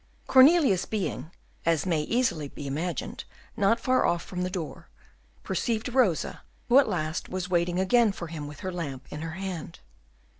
[0.25, 1.29] Cornelius being,
[1.63, 3.23] as may easily be imagined,
[3.55, 4.89] not far off from the door,
[5.43, 9.33] perceived Rosa, who at last was waiting again for him with her lamp in her
[9.33, 9.77] hand.